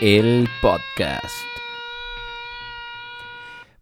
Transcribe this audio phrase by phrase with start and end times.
[0.00, 1.26] El podcast.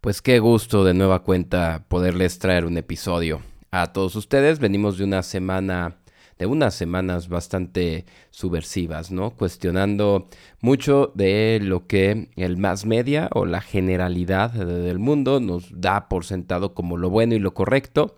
[0.02, 4.58] Pues qué gusto de nueva cuenta poderles traer un episodio a todos ustedes.
[4.58, 5.96] Venimos de una semana
[6.38, 9.30] de unas semanas bastante subversivas, ¿no?
[9.30, 10.28] Cuestionando
[10.60, 16.26] mucho de lo que el más media o la generalidad del mundo nos da por
[16.26, 18.16] sentado como lo bueno y lo correcto.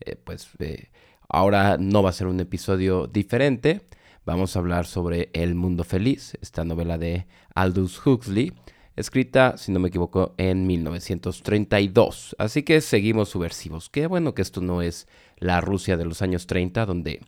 [0.00, 0.88] Eh, pues eh,
[1.34, 3.82] ahora no va a ser un episodio diferente.
[4.24, 8.52] Vamos a hablar sobre El Mundo Feliz, esta novela de Aldous Huxley,
[8.96, 12.36] escrita, si no me equivoco, en 1932.
[12.38, 13.90] Así que seguimos subversivos.
[13.90, 17.20] Qué bueno que esto no es la Rusia de los años 30, donde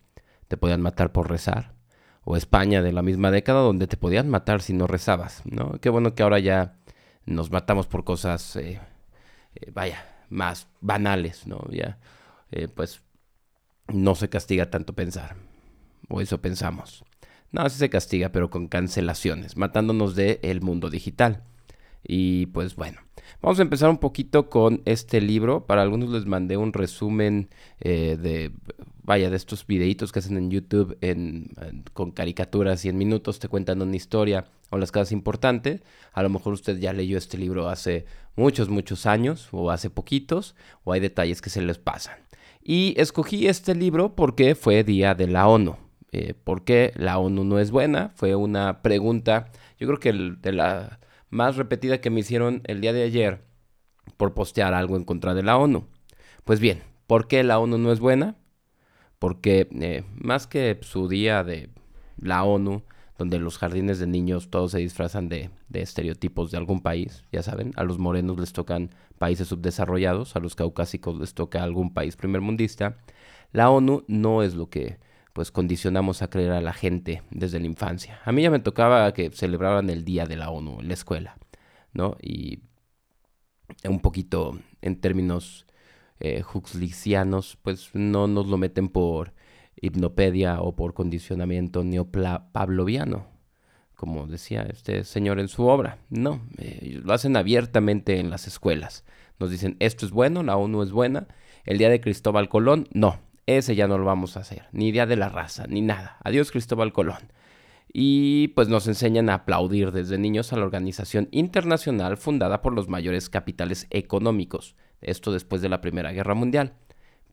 [0.46, 1.74] te podían matar por rezar.
[2.24, 5.78] O España de la misma década donde te podían matar si no rezabas, ¿no?
[5.80, 6.76] Qué bueno que ahora ya
[7.24, 8.80] nos matamos por cosas, eh,
[9.54, 11.64] eh, vaya, más banales, ¿no?
[11.70, 11.98] Ya,
[12.50, 13.02] eh, pues
[13.88, 15.36] no se castiga tanto pensar.
[16.08, 17.04] O eso pensamos.
[17.52, 21.42] No, sí se castiga, pero con cancelaciones, matándonos del el mundo digital.
[22.08, 23.00] Y pues bueno,
[23.42, 25.66] vamos a empezar un poquito con este libro.
[25.66, 27.48] Para algunos les mandé un resumen
[27.80, 28.52] de
[29.02, 30.98] vaya, de estos videitos que hacen en YouTube
[31.92, 35.82] con caricaturas y en minutos te cuentan una historia o las cosas importantes.
[36.12, 40.54] A lo mejor usted ya leyó este libro hace muchos, muchos años o hace poquitos
[40.84, 42.25] o hay detalles que se les pasan.
[42.68, 45.76] Y escogí este libro porque fue día de la ONU.
[46.10, 48.10] Eh, ¿Por qué la ONU no es buena?
[48.16, 50.98] Fue una pregunta, yo creo que de la
[51.30, 53.44] más repetida que me hicieron el día de ayer
[54.16, 55.86] por postear algo en contra de la ONU.
[56.44, 58.36] Pues bien, ¿por qué la ONU no es buena?
[59.18, 61.70] porque eh, más que su día de
[62.18, 62.82] la ONU,
[63.18, 67.72] donde los jardines de niños todos se disfrazan de, estereotipos de algún país, ya saben,
[67.76, 72.98] a los morenos les tocan países subdesarrollados, a los caucásicos les toca algún país primermundista,
[73.52, 74.98] la ONU no es lo que
[75.32, 78.20] pues condicionamos a creer a la gente desde la infancia.
[78.24, 81.36] A mí ya me tocaba que celebraran el día de la ONU en la escuela,
[81.92, 82.16] ¿no?
[82.22, 82.60] Y
[83.84, 85.66] un poquito en términos
[86.20, 86.42] eh,
[87.62, 89.34] pues no nos lo meten por
[89.80, 93.26] hipnopedia o por condicionamiento neopavloviano,
[93.94, 95.98] como decía este señor en su obra.
[96.10, 99.04] No, eh, lo hacen abiertamente en las escuelas.
[99.38, 101.28] Nos dicen, esto es bueno, la ONU es buena.
[101.64, 104.68] El día de Cristóbal Colón, no, ese ya no lo vamos a hacer.
[104.72, 106.16] Ni día de la raza, ni nada.
[106.24, 107.32] Adiós Cristóbal Colón.
[107.92, 112.88] Y pues nos enseñan a aplaudir desde niños a la organización internacional fundada por los
[112.88, 116.74] mayores capitales económicos esto después de la Primera Guerra Mundial.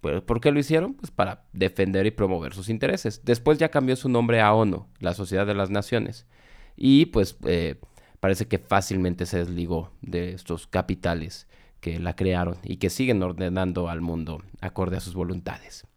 [0.03, 0.96] ¿Por qué lo hicieron?
[0.96, 3.22] Pues para defender y promover sus intereses.
[3.24, 6.28] Después ya cambió su nombre a ONU, la Sociedad de las Naciones.
[6.75, 7.80] Y pues eh,
[8.19, 11.47] parece que fácilmente se desligó de estos capitales
[11.80, 15.88] que la crearon y que siguen ordenando al mundo acorde a sus voluntades.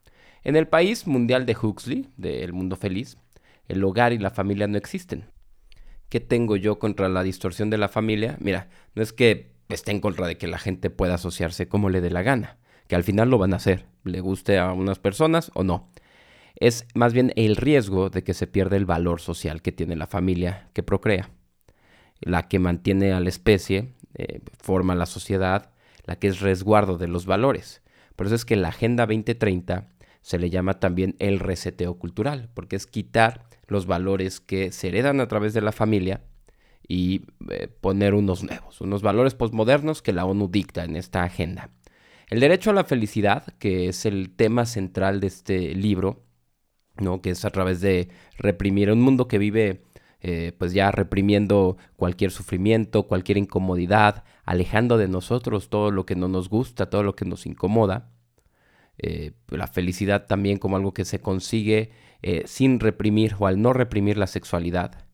[0.44, 3.18] En el país mundial de Huxley, del mundo feliz,
[3.66, 5.24] el hogar y la familia no existen.
[6.08, 8.36] ¿Qué tengo yo contra la distorsión de la familia?
[8.40, 12.00] Mira, no es que esté en contra de que la gente pueda asociarse como le
[12.00, 12.58] dé la gana,
[12.88, 15.88] que al final lo van a hacer, le guste a unas personas o no.
[16.58, 20.06] Es más bien el riesgo de que se pierda el valor social que tiene la
[20.06, 21.30] familia que procrea,
[22.20, 25.70] la que mantiene a la especie, eh, forma la sociedad,
[26.04, 27.82] la que es resguardo de los valores.
[28.14, 29.88] Por eso es que la Agenda 2030
[30.22, 35.20] se le llama también el reseteo cultural, porque es quitar los valores que se heredan
[35.20, 36.22] a través de la familia
[36.88, 41.70] y eh, poner unos nuevos, unos valores postmodernos que la ONU dicta en esta agenda.
[42.28, 46.24] El derecho a la felicidad, que es el tema central de este libro,
[46.98, 47.22] ¿no?
[47.22, 49.84] que es a través de reprimir un mundo que vive
[50.20, 56.26] eh, pues ya reprimiendo cualquier sufrimiento, cualquier incomodidad, alejando de nosotros todo lo que no
[56.26, 58.10] nos gusta, todo lo que nos incomoda.
[58.98, 61.92] Eh, la felicidad también como algo que se consigue
[62.46, 65.06] sin reprimir o al no reprimir la sexualidad.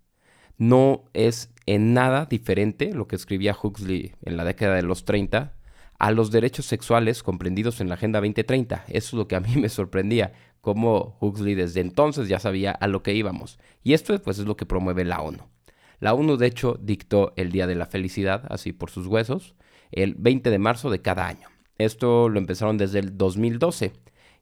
[0.56, 5.52] No es en nada diferente, lo que escribía Huxley en la década de los 30,
[6.02, 8.86] a los derechos sexuales comprendidos en la Agenda 2030.
[8.88, 12.88] Eso es lo que a mí me sorprendía, cómo Huxley desde entonces ya sabía a
[12.88, 13.60] lo que íbamos.
[13.84, 15.44] Y esto pues es lo que promueve la ONU.
[16.00, 19.54] La ONU de hecho dictó el Día de la Felicidad, así por sus huesos,
[19.92, 21.46] el 20 de marzo de cada año.
[21.78, 23.92] Esto lo empezaron desde el 2012.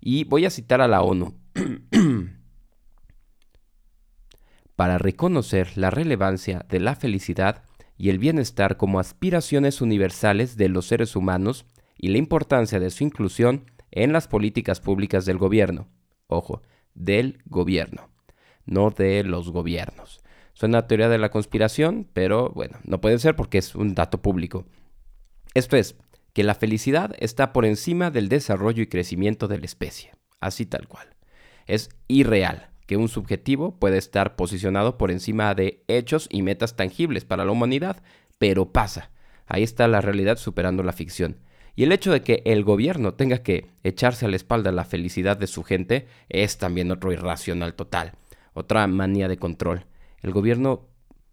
[0.00, 1.34] Y voy a citar a la ONU.
[4.76, 7.64] para reconocer la relevancia de la felicidad
[8.00, 11.66] y el bienestar como aspiraciones universales de los seres humanos
[11.98, 15.86] y la importancia de su inclusión en las políticas públicas del gobierno.
[16.26, 16.62] Ojo,
[16.94, 18.08] del gobierno,
[18.64, 20.22] no de los gobiernos.
[20.54, 24.64] Suena teoría de la conspiración, pero bueno, no puede ser porque es un dato público.
[25.52, 25.94] Esto es,
[26.32, 30.88] que la felicidad está por encima del desarrollo y crecimiento de la especie, así tal
[30.88, 31.16] cual.
[31.66, 37.24] Es irreal que un subjetivo puede estar posicionado por encima de hechos y metas tangibles
[37.24, 38.02] para la humanidad,
[38.36, 39.12] pero pasa.
[39.46, 41.38] Ahí está la realidad superando la ficción.
[41.76, 45.36] Y el hecho de que el gobierno tenga que echarse a la espalda la felicidad
[45.36, 48.14] de su gente es también otro irracional total,
[48.54, 49.86] otra manía de control.
[50.20, 50.88] El gobierno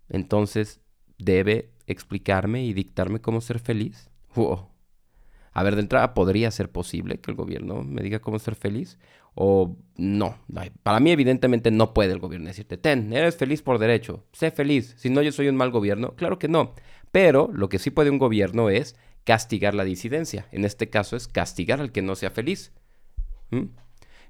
[0.10, 0.80] entonces
[1.18, 4.12] debe explicarme y dictarme cómo ser feliz.
[5.54, 9.00] A ver, de entrada, ¿podría ser posible que el gobierno me diga cómo ser feliz?
[9.40, 10.40] O no.
[10.82, 14.96] Para mí, evidentemente, no puede el gobierno decirte, ten, eres feliz por derecho, sé feliz.
[14.98, 16.16] Si no, yo soy un mal gobierno.
[16.16, 16.74] Claro que no.
[17.12, 20.48] Pero lo que sí puede un gobierno es castigar la disidencia.
[20.52, 22.72] En este caso es castigar al que no sea feliz.
[23.52, 23.66] ¿Mm?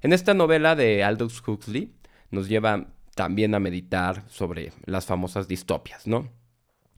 [0.02, 1.92] En esta novela de Aldous Huxley
[2.30, 6.28] nos lleva también a meditar sobre las famosas distopias, ¿no?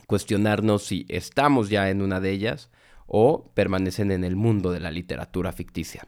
[0.06, 2.70] Cuestionarnos si estamos ya en una de ellas
[3.06, 6.06] o permanecen en el mundo de la literatura ficticia.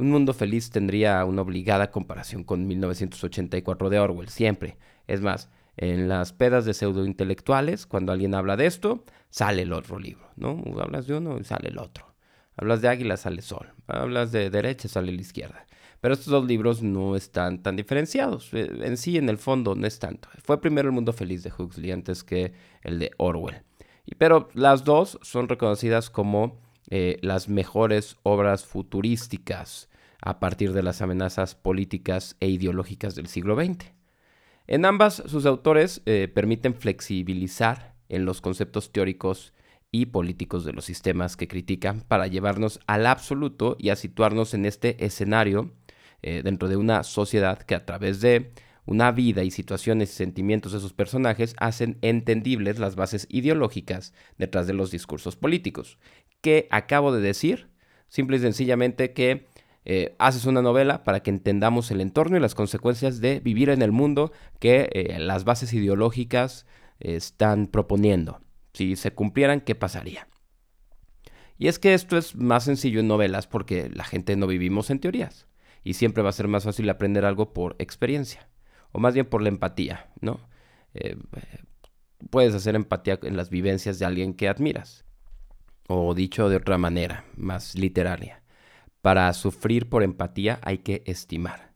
[0.00, 4.78] Un mundo feliz tendría una obligada comparación con 1984 de Orwell, siempre.
[5.06, 9.98] Es más, en las pedas de pseudointelectuales, cuando alguien habla de esto, sale el otro
[9.98, 10.64] libro, ¿no?
[10.80, 12.14] Hablas de uno y sale el otro.
[12.56, 13.74] Hablas de águila, sale sol.
[13.88, 15.66] Hablas de derecha, sale la izquierda.
[16.00, 18.54] Pero estos dos libros no están tan diferenciados.
[18.54, 20.30] Eh, en sí, en el fondo, no es tanto.
[20.42, 23.64] Fue primero El Mundo Feliz de Huxley antes que el de Orwell.
[24.16, 26.58] Pero las dos son reconocidas como
[26.88, 29.89] eh, las mejores obras futurísticas
[30.22, 33.86] a partir de las amenazas políticas e ideológicas del siglo XX.
[34.66, 39.52] En ambas, sus autores eh, permiten flexibilizar en los conceptos teóricos
[39.92, 44.66] y políticos de los sistemas que critican para llevarnos al absoluto y a situarnos en
[44.66, 45.72] este escenario
[46.22, 48.52] eh, dentro de una sociedad que a través de
[48.86, 54.66] una vida y situaciones y sentimientos de sus personajes hacen entendibles las bases ideológicas detrás
[54.66, 55.98] de los discursos políticos.
[56.40, 57.68] ¿Qué acabo de decir?
[58.08, 59.46] Simple y sencillamente que
[59.84, 63.82] eh, haces una novela para que entendamos el entorno y las consecuencias de vivir en
[63.82, 66.66] el mundo que eh, las bases ideológicas
[66.98, 68.40] están proponiendo.
[68.72, 70.28] Si se cumplieran, ¿qué pasaría?
[71.58, 75.00] Y es que esto es más sencillo en novelas porque la gente no vivimos en
[75.00, 75.46] teorías
[75.82, 78.48] y siempre va a ser más fácil aprender algo por experiencia
[78.92, 80.40] o más bien por la empatía, ¿no?
[80.94, 81.16] Eh,
[82.30, 85.04] puedes hacer empatía en las vivencias de alguien que admiras.
[85.88, 88.39] O dicho de otra manera, más literaria,
[89.02, 91.72] para sufrir por empatía hay que estimar.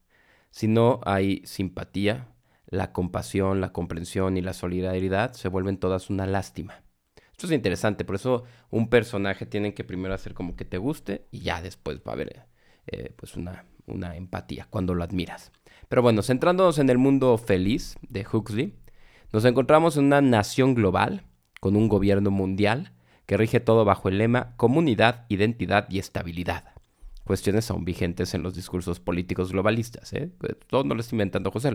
[0.51, 2.29] Si no hay simpatía,
[2.67, 6.83] la compasión, la comprensión y la solidaridad se vuelven todas una lástima.
[7.33, 11.27] Esto es interesante, por eso un personaje tiene que primero hacer como que te guste
[11.31, 12.47] y ya después va a haber
[12.87, 15.51] eh, pues una, una empatía cuando lo admiras.
[15.89, 18.75] Pero bueno, centrándonos en el mundo feliz de Huxley,
[19.33, 21.25] nos encontramos en una nación global,
[21.61, 22.93] con un gobierno mundial,
[23.27, 26.74] que rige todo bajo el lema comunidad, identidad y estabilidad.
[27.25, 30.31] Cuestiones aún vigentes en los discursos políticos globalistas, ¿eh?
[30.67, 31.73] Todo no lo está inventando José.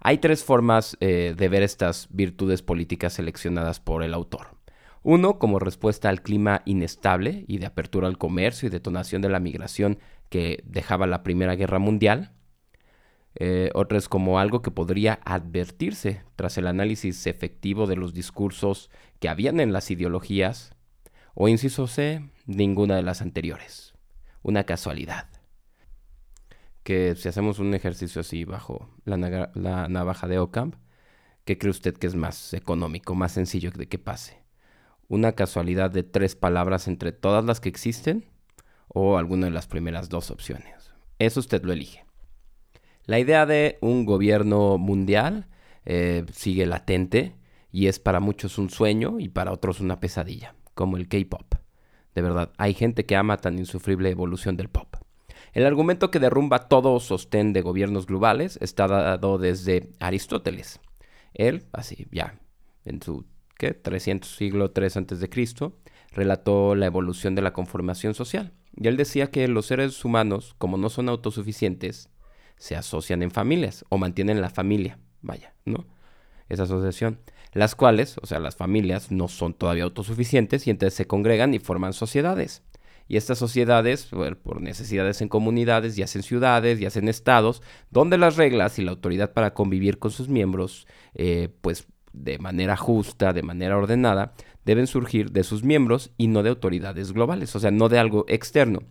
[0.00, 4.56] Hay tres formas eh, de ver estas virtudes políticas seleccionadas por el autor.
[5.02, 9.40] Uno, como respuesta al clima inestable y de apertura al comercio y detonación de la
[9.40, 9.98] migración
[10.28, 12.32] que dejaba la Primera Guerra Mundial.
[13.34, 18.90] Eh, otra es como algo que podría advertirse tras el análisis efectivo de los discursos
[19.20, 20.74] que habían en las ideologías,
[21.34, 23.89] o inciso C, ninguna de las anteriores.
[24.42, 25.28] Una casualidad.
[26.82, 29.16] Que si hacemos un ejercicio así bajo la,
[29.88, 30.76] navaja de Ocamp,
[31.44, 34.42] ¿qué cree usted que es más económico, más sencillo de que pase?
[35.08, 38.26] ¿Una casualidad de tres palabras entre todas las que existen?
[38.88, 40.92] ¿O alguna de las primeras dos opciones?
[41.18, 42.04] Eso usted lo elige.
[43.04, 45.48] La idea de un gobierno mundial
[45.84, 47.36] eh, sigue latente
[47.72, 51.54] y es para muchos un sueño y para otros una pesadilla, como el K-Pop.
[52.14, 54.96] De verdad, hay gente que ama tan insufrible evolución del pop.
[55.52, 60.80] El argumento que derrumba todo sostén de gobiernos globales está dado desde Aristóteles.
[61.34, 62.38] Él, así ya,
[62.84, 63.24] en su
[63.58, 63.74] ¿qué?
[63.74, 65.72] 300 siglo 3 a.C.,
[66.12, 68.52] relató la evolución de la conformación social.
[68.74, 72.08] Y él decía que los seres humanos, como no son autosuficientes,
[72.56, 75.86] se asocian en familias o mantienen la familia, vaya, ¿no?
[76.50, 77.18] Esa asociación,
[77.54, 81.58] las cuales, o sea, las familias no son todavía autosuficientes y entonces se congregan y
[81.58, 82.62] forman sociedades.
[83.08, 84.10] Y estas sociedades,
[84.42, 88.90] por necesidades en comunidades, ya en ciudades, ya en estados, donde las reglas y la
[88.90, 94.86] autoridad para convivir con sus miembros, eh, pues de manera justa, de manera ordenada, deben
[94.86, 98.82] surgir de sus miembros y no de autoridades globales, o sea, no de algo externo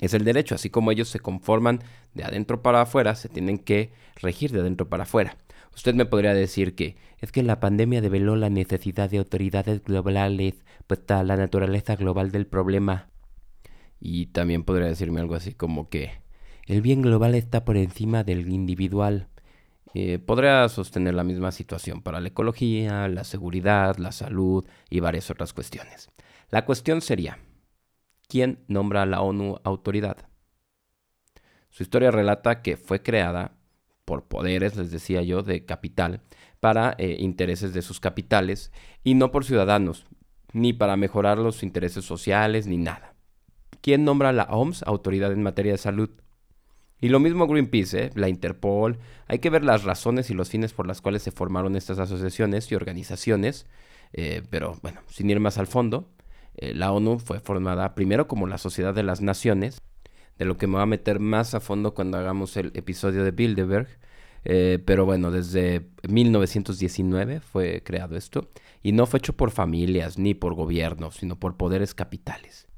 [0.00, 1.82] es el derecho, así como ellos se conforman
[2.14, 5.36] de adentro para afuera, se tienen que regir de adentro para afuera.
[5.76, 10.54] Usted me podría decir que es que la pandemia develó la necesidad de autoridades globales,
[10.86, 13.10] pues está la naturaleza global del problema.
[14.00, 16.12] Y también podría decirme algo así como que
[16.66, 19.28] el bien global está por encima del individual.
[19.92, 25.30] Eh, podría sostener la misma situación para la ecología, la seguridad, la salud y varias
[25.30, 26.08] otras cuestiones.
[26.50, 27.38] La cuestión sería,
[28.28, 30.28] ¿quién nombra a la ONU autoridad?
[31.68, 33.58] Su historia relata que fue creada
[34.06, 36.22] por poderes, les decía yo, de capital,
[36.60, 38.72] para eh, intereses de sus capitales
[39.04, 40.06] y no por ciudadanos,
[40.54, 43.14] ni para mejorar los intereses sociales, ni nada.
[43.82, 46.10] ¿Quién nombra a la OMS autoridad en materia de salud?
[46.98, 48.10] Y lo mismo Greenpeace, ¿eh?
[48.14, 48.98] la Interpol.
[49.26, 52.72] Hay que ver las razones y los fines por las cuales se formaron estas asociaciones
[52.72, 53.66] y organizaciones.
[54.14, 56.08] Eh, pero bueno, sin ir más al fondo,
[56.58, 59.82] la ONU fue formada primero como la Sociedad de las Naciones,
[60.38, 63.30] de lo que me va a meter más a fondo cuando hagamos el episodio de
[63.30, 63.88] Bilderberg.
[64.84, 68.48] pero bueno, desde 1919 fue creado esto
[68.82, 72.68] y no fue hecho por familias ni por gobiernos, sino por poderes capitales.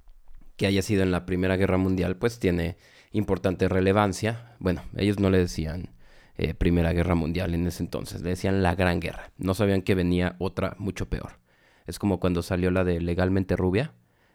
[0.57, 2.77] Que haya sido en la Primera Guerra Mundial, pues tiene
[3.13, 4.57] importante relevancia.
[4.59, 5.91] Bueno, ellos no le decían
[6.37, 9.33] eh, Primera Guerra Mundial en ese entonces, le decían la Gran Guerra.
[9.39, 11.41] No sabían que venía otra mucho peor.
[11.87, 13.93] Es como cuando salió la de Legalmente Rubia,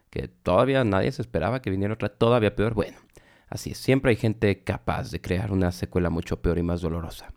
[0.10, 2.74] que todavía nadie se esperaba que viniera otra todavía peor.
[2.74, 2.98] Bueno,
[3.54, 7.34] así es, siempre hay gente capaz de crear una secuela mucho peor y más dolorosa.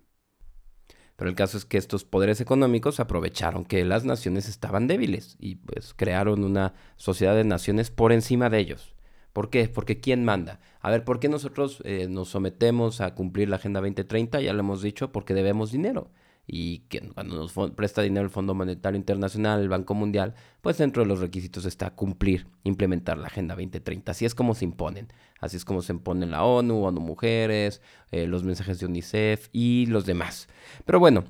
[1.16, 5.56] Pero el caso es que estos poderes económicos aprovecharon que las naciones estaban débiles y
[5.56, 8.94] pues crearon una sociedad de naciones por encima de ellos.
[9.32, 9.68] ¿Por qué?
[9.68, 10.60] Porque ¿quién manda?
[10.80, 14.40] A ver, ¿por qué nosotros eh, nos sometemos a cumplir la Agenda 2030?
[14.40, 16.10] Ya lo hemos dicho, porque debemos dinero.
[16.46, 21.02] Y que cuando nos presta dinero el Fondo Monetario Internacional, el Banco Mundial, pues dentro
[21.02, 24.12] de los requisitos está cumplir, implementar la Agenda 2030.
[24.12, 25.08] Así es como se imponen.
[25.40, 29.86] Así es como se imponen la ONU, ONU Mujeres, eh, los mensajes de UNICEF y
[29.86, 30.48] los demás.
[30.84, 31.24] Pero bueno,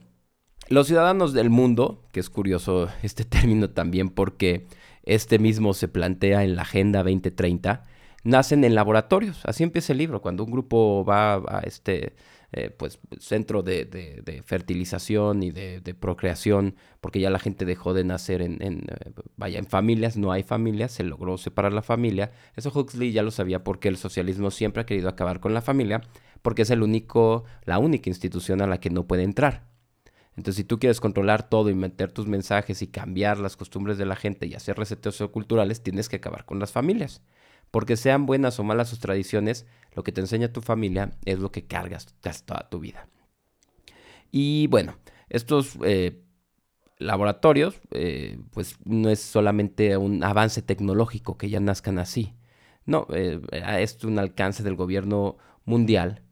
[0.68, 4.66] los ciudadanos del mundo, que es curioso este término también porque
[5.04, 7.84] este mismo se plantea en la Agenda 2030,
[8.24, 9.40] nacen en laboratorios.
[9.44, 12.16] Así empieza el libro, cuando un grupo va a este
[12.52, 18.42] eh, pues, centro de, fertilización y de, procreación, porque ya la gente dejó de nacer
[18.42, 22.32] en, en eh, vaya, en familias, no hay familias, se logró separar la familia.
[22.54, 26.02] Eso Huxley ya lo sabía porque el socialismo siempre ha querido acabar con la familia,
[26.42, 29.66] porque es el único, la única institución a la que no puede entrar.
[30.36, 34.04] Entonces, si tú quieres controlar todo y meter tus mensajes y cambiar las costumbres de
[34.04, 37.22] la gente y hacer reseteos culturales, tienes que acabar con las familias.
[37.76, 41.52] Porque sean buenas o malas sus tradiciones, lo que te enseña tu familia es lo
[41.52, 42.06] que cargas
[42.46, 43.06] toda tu vida.
[44.32, 44.96] Y bueno,
[45.28, 46.22] estos eh,
[46.96, 52.32] laboratorios, eh, pues no es solamente un avance tecnológico que ya nazcan así.
[52.86, 56.22] No, eh, es un alcance del gobierno mundial,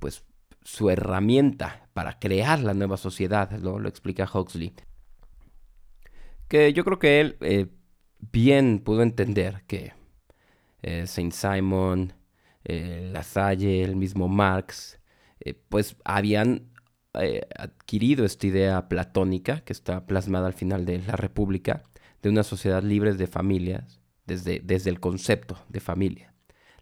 [0.00, 0.24] pues
[0.64, 4.74] su herramienta para crear la nueva sociedad, lo explica Huxley.
[6.48, 7.70] Que yo creo que él
[8.18, 10.01] bien pudo entender que
[10.82, 12.12] eh, Saint Simon,
[12.64, 15.00] eh, La Salle, el mismo Marx,
[15.40, 16.70] eh, pues habían
[17.58, 21.82] adquirido esta idea platónica que está plasmada al final de la República,
[22.22, 26.32] de una sociedad libre de familias, desde, desde el concepto de familia.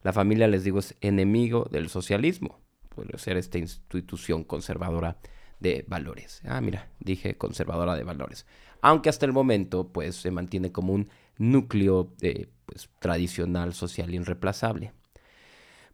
[0.02, 5.18] La familia, les digo, es enemigo del socialismo, puede ser esta institución conservadora
[5.58, 6.42] de valores.
[6.44, 8.46] Ah, mira, dije conservadora de valores.
[8.82, 11.08] Aunque hasta el momento, pues, se mantiene como un
[11.40, 14.92] núcleo de pues, tradicional, social, irreemplazable.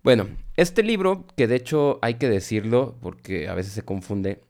[0.02, 4.42] Bueno, este libro, que de hecho hay que decirlo porque a veces se confunde,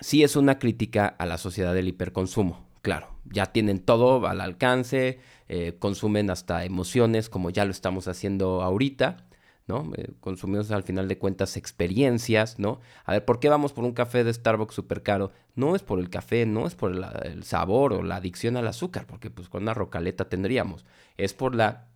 [0.00, 2.66] sí es una crítica a la sociedad del hiperconsumo.
[2.82, 5.18] Claro, ya tienen todo al alcance,
[5.48, 9.27] eh, consumen hasta emociones como ya lo estamos haciendo ahorita,
[9.68, 9.92] ¿no?
[9.96, 12.80] Eh, consumimos al final de cuentas experiencias, ¿no?
[13.04, 15.30] A ver, ¿por qué vamos por un café de Starbucks súper caro?
[15.54, 19.06] No es por el café, no es por el, sabor o la adicción al azúcar,
[19.06, 20.86] porque pues con una rocaleta tendríamos.
[21.16, 21.88] Es por la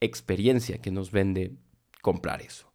[0.00, 1.52] experiencia que nos vende
[2.02, 2.70] comprar eso.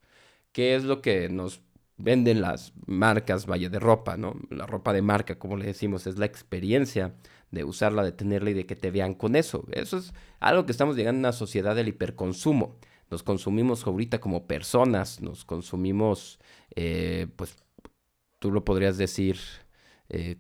[0.52, 1.62] ¿Qué es lo que nos
[1.98, 4.36] venden las marcas, vaya, de ropa, ¿no?
[4.50, 7.14] La ropa de marca, como le decimos, es la experiencia
[7.52, 9.66] de usarla, de tenerla y de que te vean con eso.
[9.72, 12.78] Eso es algo que estamos llegando a una sociedad del hiperconsumo
[13.10, 16.40] nos consumimos ahorita como personas, nos consumimos,
[16.76, 17.56] eh, pues
[18.40, 19.38] tú lo podrías decir,
[20.10, 20.38] eh,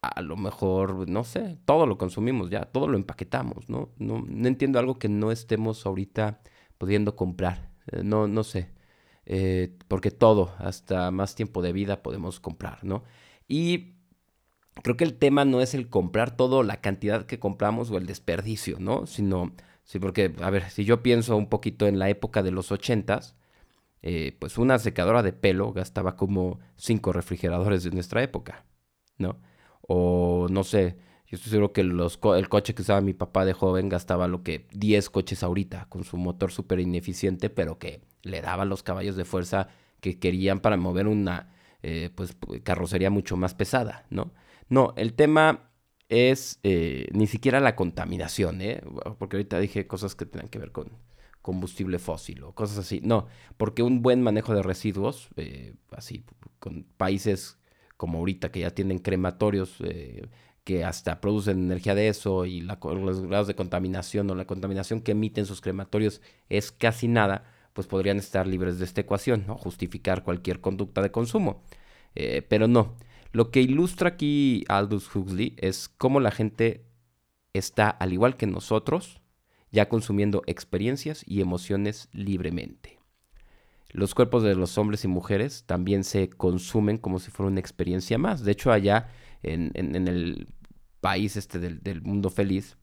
[0.00, 3.90] a lo mejor, no sé, todo lo consumimos ya, todo lo empaquetamos, ¿no?
[3.98, 6.40] No, entiendo algo que no estemos ahorita
[6.78, 8.70] pudiendo comprar, eh, no, no sé,
[9.88, 13.02] porque todo, hasta más tiempo de vida podemos comprar, ¿no?
[13.48, 13.96] Y
[14.82, 18.06] creo que el tema no es el comprar todo, la cantidad que compramos o el
[18.06, 19.06] desperdicio, ¿no?
[19.06, 19.52] Sino
[19.86, 23.36] Sí, porque, a ver, si yo pienso un poquito en la época de los ochentas,
[24.02, 28.66] eh, pues una secadora de pelo gastaba como cinco refrigeradores de nuestra época,
[29.16, 29.40] ¿no?
[29.82, 33.52] O no sé, yo estoy seguro que los el coche que usaba mi papá de
[33.52, 38.40] joven gastaba lo que 10 coches ahorita, con su motor súper ineficiente, pero que le
[38.42, 39.68] daba los caballos de fuerza
[40.00, 41.52] que querían para mover una
[41.82, 44.32] eh, pues, carrocería mucho más pesada, ¿no?
[44.68, 45.65] No, el tema
[46.08, 48.82] es eh, ni siquiera la contaminación, ¿eh?
[49.18, 50.90] Porque ahorita dije cosas que tenían que ver con
[51.42, 53.00] combustible fósil o cosas así.
[53.04, 56.24] No, porque un buen manejo de residuos, eh, así,
[56.58, 57.58] con países
[57.96, 60.26] como ahorita que ya tienen crematorios eh,
[60.64, 65.12] que hasta producen energía de eso y los grados de contaminación o la contaminación que
[65.12, 70.24] emiten sus crematorios es casi nada, pues podrían estar libres de esta ecuación, o justificar
[70.24, 71.62] cualquier conducta de consumo.
[72.16, 72.96] Eh, pero no,
[73.36, 76.86] lo que ilustra aquí Aldous Huxley es cómo la gente
[77.52, 79.20] está, al igual que nosotros,
[79.70, 82.98] ya consumiendo experiencias y emociones libremente.
[83.90, 88.16] Los cuerpos de los hombres y mujeres también se consumen como si fuera una experiencia
[88.16, 88.42] más.
[88.42, 89.10] De hecho, allá
[89.42, 90.48] en, el
[91.02, 92.78] país este del, mundo feliz,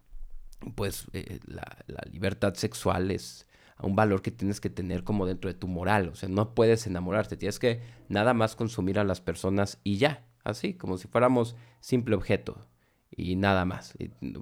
[0.75, 1.65] pues eh, la,
[2.11, 3.47] libertad sexual es
[3.81, 6.09] un valor que tienes que tener como dentro de tu moral.
[6.09, 10.27] O sea, no puedes enamorarte, tienes que nada más consumir a las personas y ya,
[10.43, 12.67] así, como si fuéramos simple objeto
[13.09, 13.95] y nada más.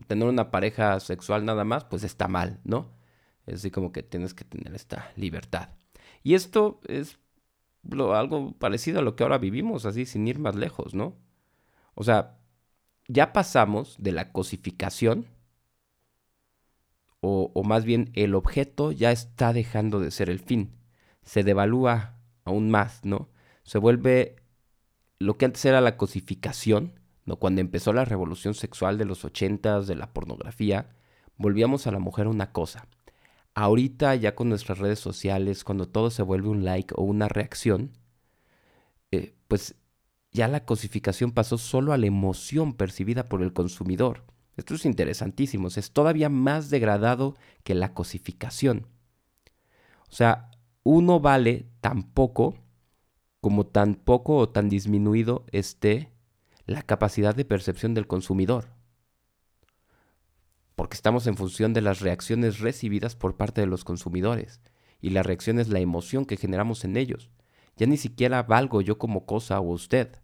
[0.08, 2.92] Tener una pareja sexual nada más, pues está mal, ¿no?
[3.46, 5.70] Es así como que tienes que tener esta libertad.
[6.24, 7.20] Y esto es
[7.92, 11.18] algo parecido a lo que ahora vivimos, así sin ir más lejos, ¿no?
[11.96, 12.38] O sea,
[13.08, 15.28] ya pasamos de la cosificación,
[17.20, 20.78] o más bien el objeto ya está dejando de ser el fin,
[21.24, 23.30] se devalúa aún más, ¿no?
[23.64, 24.38] Se vuelve
[25.22, 27.38] lo que antes era la cosificación, ¿no?
[27.38, 30.90] Cuando empezó la revolución sexual de los ochentas, de la pornografía,
[31.38, 32.88] volvíamos a la mujer una cosa.
[33.54, 37.92] Ahorita ya con nuestras redes sociales, cuando todo se vuelve un like o una reacción,
[39.12, 39.76] eh, pues
[40.32, 44.24] ya la cosificación pasó solo a la emoción percibida por el consumidor.
[44.56, 48.88] Esto es interesantísimo, es todavía más degradado que la cosificación.
[50.10, 50.52] O sea,
[50.84, 52.56] uno vale tan poco
[53.42, 56.12] como tan poco o tan disminuido esté
[56.66, 58.70] la capacidad de percepción del consumidor.
[60.76, 64.62] Porque estamos en función de las reacciones recibidas por parte de los consumidores.
[65.02, 67.30] Y la reacción es la emoción que generamos en ellos.
[67.76, 70.16] Ya ni siquiera valgo yo como cosa o usted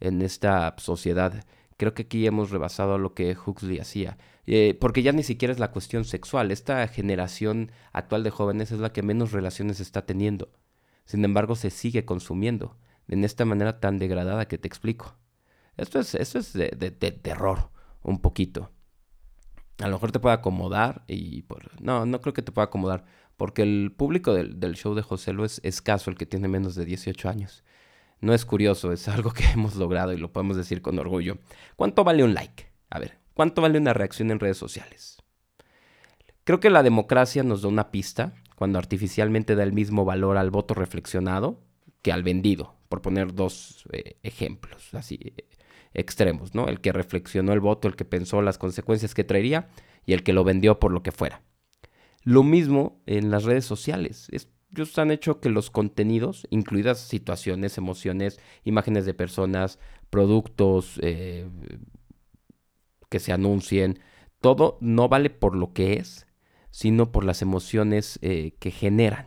[0.00, 1.44] en esta sociedad.
[1.78, 4.18] Creo que aquí hemos rebasado lo que Huxley hacía.
[4.46, 6.50] Eh, porque ya ni siquiera es la cuestión sexual.
[6.50, 10.50] Esta generación actual de jóvenes es la que menos relaciones está teniendo.
[11.08, 12.76] Sin embargo, se sigue consumiendo
[13.08, 15.16] en esta manera tan degradada que te explico.
[15.78, 17.70] Esto es, esto es de, terror,
[18.02, 18.70] un poquito.
[19.78, 21.40] A lo mejor te puede acomodar y...
[21.44, 23.06] Por, no, no creo que te pueda acomodar,
[23.38, 26.84] porque el público del, show de José Lu es escaso, el que tiene menos de
[26.84, 27.64] 18 años.
[28.20, 31.38] No es curioso, es algo que hemos logrado y lo podemos decir con orgullo.
[31.76, 32.70] ¿Cuánto vale un like?
[32.90, 35.22] A ver, ¿cuánto vale una reacción en redes sociales?
[36.44, 40.50] Creo que la democracia nos da una pista cuando artificialmente da el mismo valor al
[40.50, 41.62] voto reflexionado
[42.02, 44.94] que al vendido, por poner dos eh, ejemplos.
[44.94, 45.32] Así,
[45.94, 46.66] extremos, ¿no?
[46.66, 49.68] El que reflexionó el voto, el que pensó las consecuencias que traería
[50.06, 51.42] y el que lo vendió por lo que fuera.
[52.24, 54.28] Lo mismo en las redes sociales.
[54.32, 59.78] ellos han hecho que los contenidos, incluidas situaciones, emociones, imágenes de personas,
[60.10, 61.48] productos eh,
[63.08, 64.00] que se anuncien,
[64.40, 66.27] todo no vale por lo que es,
[66.78, 69.26] sino por las emociones eh, que generan.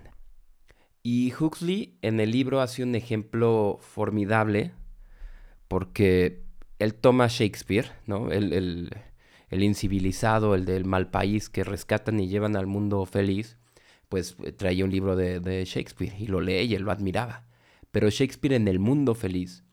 [1.03, 4.71] Y Huxley en el libro hace un ejemplo formidable
[5.67, 6.45] porque
[6.79, 8.31] él toma Shakespeare, ¿no?
[8.31, 8.93] El,
[9.49, 13.57] el, incivilizado, el del mal país que rescatan y llevan al mundo feliz,
[14.07, 17.43] pues eh, traía un libro de, Shakespeare y lo lee y él lo admiraba.
[17.91, 19.65] Pero Shakespeare en el mundo feliz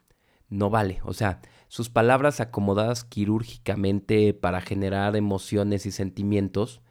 [0.48, 0.98] no vale.
[1.04, 6.82] O sea, sus palabras acomodadas quirúrgicamente para generar emociones y sentimientos,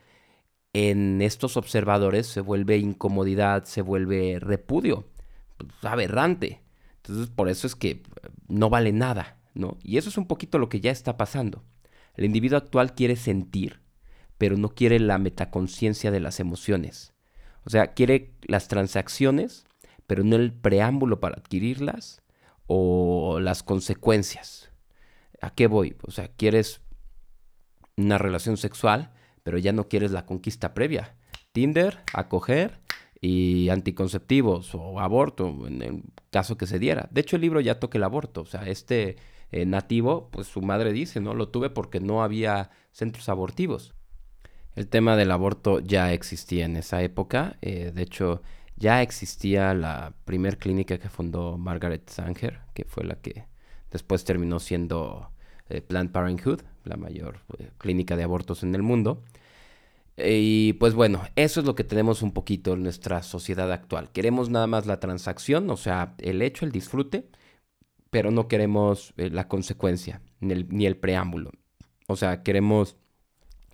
[0.73, 5.08] en estos observadores se vuelve incomodidad, se vuelve repudio,
[5.58, 6.62] pues, aberrante.
[6.97, 8.03] Entonces, por eso es que
[8.47, 9.38] no vale nada.
[9.82, 11.63] Y eso es un poquito lo que ya está pasando.
[12.15, 13.82] El individuo actual quiere sentir,
[14.38, 17.13] pero no quiere la metaconciencia de las emociones.
[17.63, 19.65] O sea, quiere las transacciones,
[20.06, 22.21] pero no el preámbulo para adquirirlas
[22.67, 24.71] o las consecuencias.
[25.41, 25.95] ¿A qué voy?
[26.03, 26.82] O sea, quieres
[27.95, 29.12] una relación sexual,
[29.47, 31.15] pero ya no quieres la conquista previa.
[31.53, 32.81] Tinder, acoger
[33.21, 37.07] y anticonceptivos o aborto, en el caso que se diera.
[37.12, 38.41] De hecho, el libro ya toca el aborto.
[38.41, 39.15] O sea, este
[39.53, 41.33] eh, nativo, pues su madre dice, ¿no?
[41.33, 43.95] Lo tuve porque no había centros abortivos.
[44.75, 47.55] El tema del aborto ya existía en esa época.
[47.62, 48.41] Eh, de hecho,
[48.75, 53.45] ya existía la primer clínica que fundó Margaret Sanger, que fue la que
[53.91, 55.31] después terminó siendo
[55.69, 57.39] eh, Planned Parenthood, la mayor
[57.78, 59.23] clínica de abortos en el mundo.
[60.17, 64.12] Y pues bueno, eso es lo que tenemos un poquito en nuestra sociedad actual.
[64.12, 67.30] Queremos nada más la transacción, o sea, el hecho, el disfrute,
[68.10, 71.52] pero no queremos eh, la consecuencia, ni el, preámbulo.
[72.08, 72.97] O sea, queremos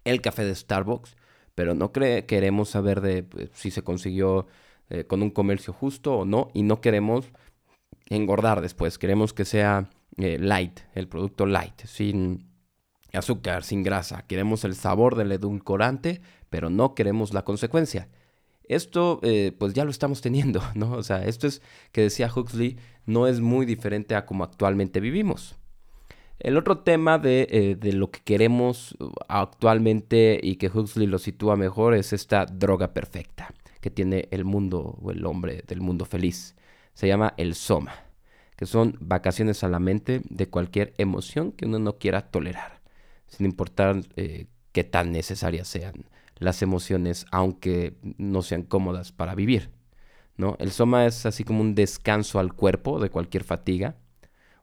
[0.04, 1.16] el café de Starbucks,
[1.56, 4.48] pero no queremos saber de pues, si se consiguió
[4.90, 7.32] eh, con un comercio justo o no, y no queremos
[8.10, 12.53] engordar después, queremos que sea eh, light, el producto light, sin
[13.18, 14.26] azúcar, sin grasa.
[14.28, 18.10] Queremos el sabor del edulcorante, pero no queremos la consecuencia.
[18.66, 20.94] Esto, eh, pues ya lo estamos teniendo, ¿no?
[20.94, 25.58] O sea, esto es que decía Huxley, no es muy diferente a como actualmente vivimos.
[26.40, 28.98] El otro tema de, eh, de, lo que queremos
[29.28, 34.98] actualmente y que Huxley lo sitúa mejor es esta droga perfecta que tiene el mundo
[35.02, 36.56] o el hombre del mundo feliz.
[36.94, 37.94] Se llama el soma,
[38.58, 42.83] que son vacaciones a la mente de cualquier emoción que uno no quiera tolerar
[43.36, 46.06] sin importar eh, qué tan necesarias sean
[46.38, 49.72] las emociones, aunque no sean cómodas para vivir.
[50.38, 50.56] ¿no?
[50.60, 53.96] El soma es así como un descanso al cuerpo de cualquier fatiga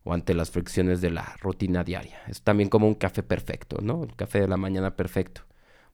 [0.04, 2.20] o ante las fricciones de la rutina diaria.
[2.28, 4.04] Es también como un café perfecto, ¿no?
[4.04, 5.42] El café de la mañana perfecto,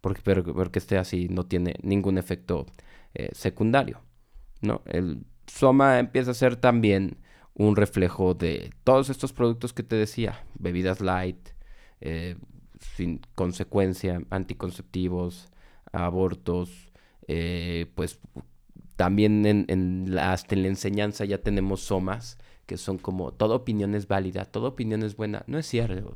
[0.01, 2.67] porque, pero, porque esté así no tiene ningún efecto
[3.15, 4.03] eh, secundario,
[4.61, 4.83] ¿no?
[4.87, 7.19] El soma empieza a ser también
[7.55, 11.49] un reflejo de todos estos productos que te decía, bebidas light,
[12.01, 12.37] eh,
[12.81, 15.49] sin consecuencia, anticonceptivos,
[15.93, 16.93] abortos,
[17.29, 18.21] eh, pues
[18.97, 23.95] también en, la, hasta en la enseñanza ya tenemos somas que son como toda opinión
[23.95, 25.45] es válida, toda opinión es buena.
[25.47, 26.15] No es cierto,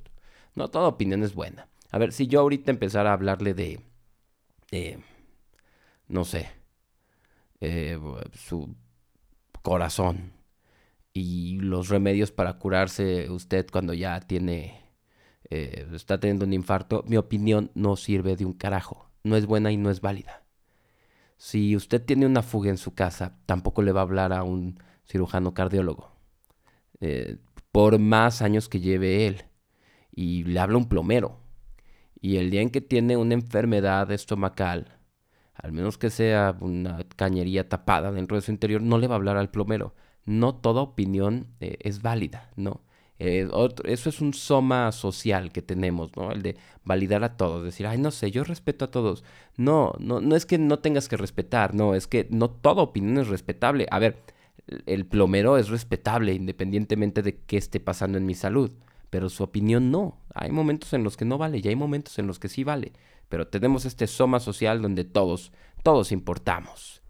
[0.55, 1.69] no toda opinión es buena.
[1.91, 3.81] A ver, si yo ahorita empezara a hablarle de,
[6.09, 6.51] no sé,
[7.61, 7.99] eh,
[8.35, 8.75] su
[9.63, 10.33] corazón
[11.13, 14.80] y los remedios para curarse usted cuando ya tiene
[15.51, 19.11] eh, está teniendo un infarto, mi opinión no sirve de un carajo.
[19.25, 20.45] No es buena y no es válida.
[21.37, 24.79] Si usted tiene una fuga en su casa, tampoco le va a hablar a un
[25.07, 26.13] cirujano cardiólogo.
[27.01, 27.39] Eh,
[27.73, 29.45] por más años que lleve él.
[30.13, 31.41] Y le habla un plomero.
[32.21, 34.99] Y el día en que tiene una enfermedad estomacal,
[35.55, 39.17] al menos que sea una cañería tapada dentro de su interior, no le va a
[39.17, 39.95] hablar al plomero.
[40.25, 42.83] No toda opinión eh, es válida, ¿no?
[43.23, 43.47] Eh,
[43.85, 46.33] eso es un soma social que tenemos, ¿no?
[46.33, 49.25] El de validar a todos, decir, ay, no sé, yo respeto a todos.
[49.59, 53.19] No, no, no es que no tengas que respetar, no, es que no toda opinión
[53.19, 53.87] es respetable.
[53.91, 54.23] A ver,
[54.87, 58.73] el plomero es respetable independientemente de qué esté pasando en mi salud,
[59.11, 60.19] pero su opinión no.
[60.35, 62.93] Hay momentos en los que no vale y hay momentos en los que sí vale,
[63.29, 65.53] pero tenemos este soma social donde todos,
[65.83, 67.03] todos importamos.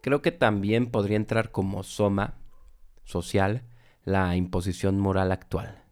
[0.00, 2.34] Creo que también podría entrar como soma
[3.04, 3.64] social
[4.06, 5.82] la imposición moral actual,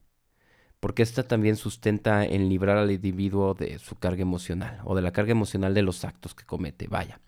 [0.81, 5.13] porque esta también sustenta en librar al individuo de su carga emocional o de la
[5.13, 6.87] carga emocional de los actos que comete.
[6.87, 7.21] Vaya,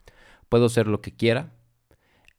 [0.49, 1.53] puedo ser lo que quiera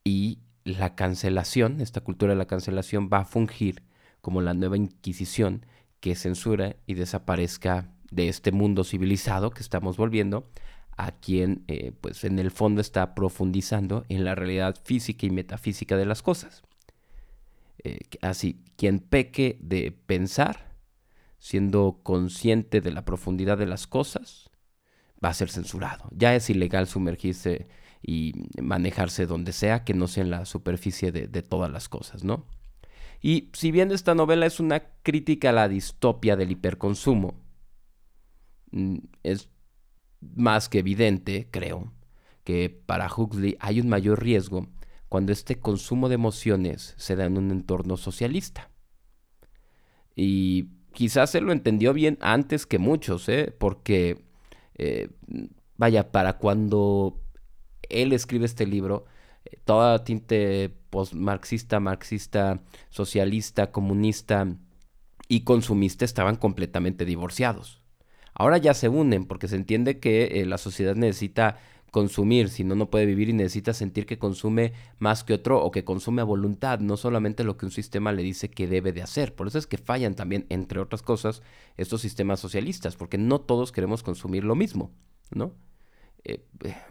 [0.04, 3.84] y la cancelación, esta cultura de la cancelación va a fungir
[4.22, 5.66] como la nueva Inquisición
[6.00, 10.50] que censura y desaparezca de este mundo civilizado que estamos volviendo
[10.96, 15.98] a quien eh, pues en el fondo está profundizando en la realidad física y metafísica
[15.98, 16.64] de las cosas.
[17.84, 20.76] Eh, así, quien peque de pensar,
[21.40, 24.50] siendo consciente de la profundidad de las cosas,
[25.24, 26.10] va a ser censurado.
[26.12, 27.68] Ya es ilegal sumergirse
[28.02, 32.46] y manejarse donde sea que no sea en la superficie de, todas las cosas, ¿no?
[33.22, 37.42] Y si bien esta novela es una crítica a la distopia del hiperconsumo,
[38.72, 39.50] mm, es
[40.22, 41.92] más que evidente, creo,
[42.44, 44.68] que para Huxley hay un mayor riesgo
[45.10, 48.70] cuando este consumo de emociones se da en un entorno socialista.
[50.15, 53.56] Y quizás se lo entendió bien antes que muchos, ¿eh?
[53.58, 54.26] porque,
[54.76, 55.10] eh,
[55.78, 57.22] vaya, para cuando
[57.89, 59.06] él escribe este libro,
[59.46, 64.48] eh, toda tinte postmarxista, marxista, socialista, comunista
[65.28, 67.82] y consumista estaban completamente divorciados.
[68.34, 71.58] Ahora ya se unen porque se entiende que la sociedad necesita
[71.91, 75.71] consumir, si no, no puede vivir y necesita sentir que consume más que otro o
[75.71, 79.02] que consume a voluntad, no solamente lo que un sistema le dice que debe de
[79.02, 79.36] hacer.
[79.36, 81.41] Por eso es que fallan también, entre otras cosas,
[81.78, 84.91] estos sistemas socialistas, porque no todos queremos consumir lo mismo,
[85.32, 85.54] ¿no?
[86.23, 86.43] Eh,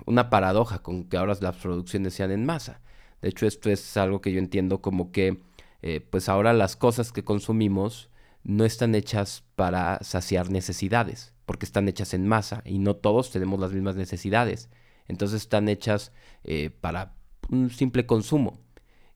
[0.07, 2.81] una paradoja con que ahora las producciones sean en masa.
[3.21, 5.43] De hecho, esto es algo que yo entiendo como que,
[5.83, 8.11] eh, pues ahora las cosas que consumimos
[8.45, 13.61] no están hechas para saciar necesidades, porque están hechas en masa y no todos tenemos
[13.61, 14.71] las mismas necesidades.
[15.09, 16.13] Entonces están hechas
[16.45, 17.15] eh, para
[17.51, 18.61] un simple consumo.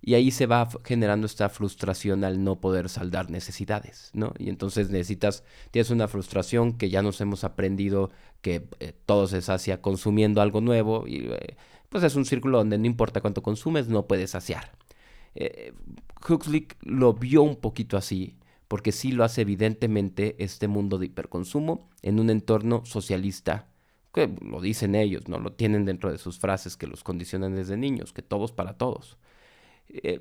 [0.02, 4.32] Y ahí se va generando esta frustración al no poder saldar necesidades, ¿no?
[4.38, 9.42] Y entonces necesitas, tienes una frustración que ya nos hemos aprendido que eh, todo se
[9.42, 11.56] sacia consumiendo algo nuevo y eh,
[11.90, 14.72] pues es un círculo donde no importa cuánto consumes, no puedes saciar.
[15.34, 15.72] Eh,
[16.26, 21.90] Huxley lo vio un poquito así, porque sí lo hace evidentemente este mundo de hiperconsumo
[22.02, 23.66] en un entorno socialista,
[24.12, 27.76] que lo dicen ellos, no lo tienen dentro de sus frases que los condicionan desde
[27.76, 29.18] niños, que todos para todos.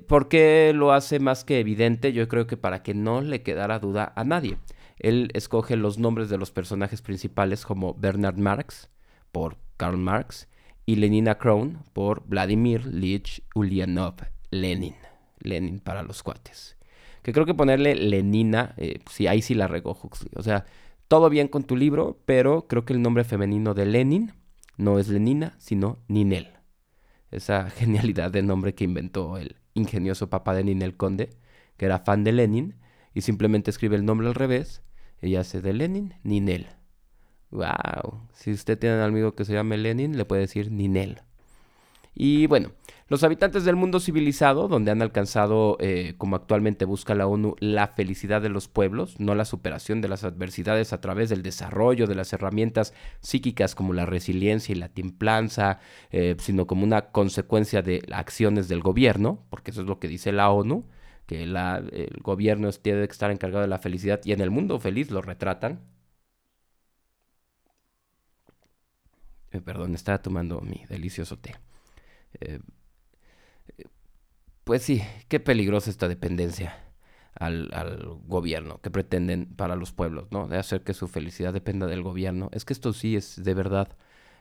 [0.08, 2.12] ¿Por qué lo hace más que evidente?
[2.12, 4.58] Yo creo que para que no le quedara duda a nadie.
[4.98, 8.90] Él escoge los nombres de los personajes principales como Bernard Marx
[9.32, 10.48] por Karl Marx
[10.86, 14.16] y Lenina Krohn por Vladimir Lich Ulyanov
[14.50, 14.94] Lenin.
[15.38, 16.76] Lenin para los cuates.
[17.22, 20.30] Que creo que ponerle Lenina, eh, sí, ahí sí la Huxley.
[20.36, 20.66] O sea,
[21.10, 24.32] todo bien con tu libro, pero creo que el nombre femenino de Lenin
[24.76, 26.52] no es Lenina, sino Ninel.
[27.32, 31.30] Esa genialidad de nombre que inventó el ingenioso papá de Ninel Conde,
[31.76, 32.76] que era fan de Lenin,
[33.12, 34.84] y simplemente escribe el nombre al revés
[35.20, 36.68] ella hace de Lenin, Ninel.
[37.50, 38.28] Wow.
[38.32, 41.22] Si usted tiene un amigo que se llame Lenin, le puede decir Ninel.
[42.14, 42.70] Y bueno,
[43.10, 47.88] los habitantes del mundo civilizado, donde han alcanzado, eh, como actualmente busca la ONU, la
[47.88, 52.14] felicidad de los pueblos, no la superación de las adversidades a través del desarrollo de
[52.14, 55.80] las herramientas psíquicas como la resiliencia y la templanza,
[56.12, 60.30] eh, sino como una consecuencia de acciones del gobierno, porque eso es lo que dice
[60.30, 60.86] la ONU,
[61.26, 61.56] que el
[62.22, 65.80] gobierno tiene que estar encargado de la felicidad y en el mundo feliz lo retratan.
[69.50, 71.56] Eh, perdón, estaba tomando mi delicioso té.
[74.64, 76.76] Pues sí, qué peligrosa esta dependencia
[77.34, 80.46] al, gobierno que pretenden para los pueblos, ¿no?
[80.46, 82.50] De hacer que su felicidad dependa del gobierno.
[82.52, 83.96] Es que esto sí es de verdad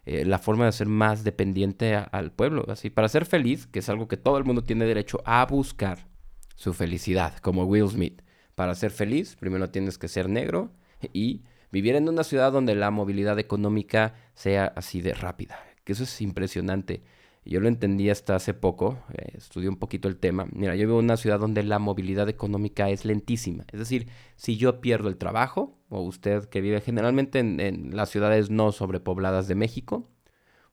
[0.06, 2.66] eh, la forma de ser más dependiente al pueblo.
[2.70, 6.08] Así, para ser feliz, que es algo que todo el mundo tiene derecho a buscar,
[6.56, 8.22] su felicidad, como Will Smith.
[8.56, 10.74] Para ser feliz, primero tienes que ser negro
[11.14, 15.58] y vivir en una ciudad donde la movilidad económica sea así de rápida.
[15.86, 17.02] Que eso es impresionante.
[17.46, 20.48] Yo lo entendí hasta hace poco, eh, estudié un poquito el tema.
[20.52, 23.66] Mira, yo vivo en una ciudad donde la movilidad económica es lentísima.
[23.72, 28.50] Es decir, si yo pierdo el trabajo, o usted que vive generalmente en, las ciudades
[28.50, 30.10] no sobrepobladas de México,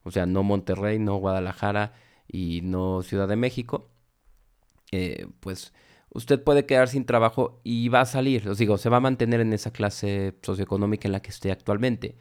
[0.02, 1.92] o sea, no Monterrey, no Guadalajara
[2.28, 3.90] y no Ciudad de México,
[4.92, 5.72] eh, pues
[6.10, 9.40] usted puede quedar sin trabajo y va a salir, os digo, se va a mantener
[9.40, 12.16] en esa clase socioeconómica en la que esté actualmente,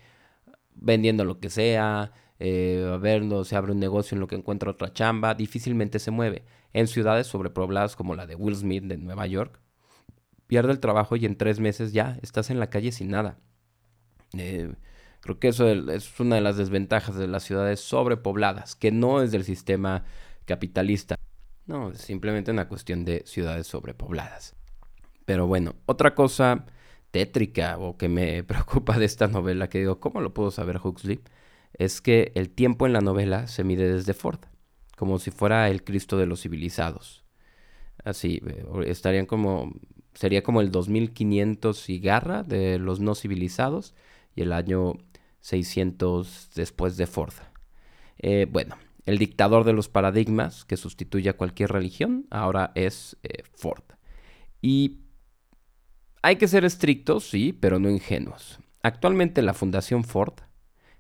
[0.75, 4.71] vendiendo lo que sea, eh, a ver, se abre un negocio en lo que encuentra
[4.71, 6.43] otra chamba, difícilmente se mueve.
[6.74, 9.60] En ciudades sobrepobladas como la de Will Smith de Nueva York,
[10.48, 13.39] pierde el trabajo y en tres meses ya estás en la calle sin nada.
[14.38, 14.74] Eh,
[15.21, 19.32] creo que eso es una de las desventajas de las ciudades sobrepobladas, que no es
[19.32, 20.04] del sistema
[20.45, 21.15] capitalista.
[21.65, 24.56] No, es simplemente una cuestión de ciudades sobrepobladas.
[25.26, 26.65] Pero bueno, otra cosa
[27.12, 31.21] tétrica o que me preocupa de esta novela, que digo, ¿cómo lo puedo saber Huxley?
[31.77, 34.39] Es que el tiempo en la novela se mide desde Ford,
[34.97, 37.23] como si fuera el Cristo de los civilizados.
[38.03, 39.73] Así, eh, estarían como,
[40.13, 43.93] sería como el 2500 y garra de los no civilizados
[44.35, 44.93] y el año
[45.41, 47.33] 600 después de Ford.
[48.17, 53.43] Eh, bueno, el dictador de los paradigmas que sustituye a cualquier religión ahora es eh,
[53.53, 53.83] Ford.
[54.61, 55.01] Y
[56.21, 58.59] hay que ser estrictos, sí, pero no ingenuos.
[58.81, 60.33] Actualmente la Fundación Ford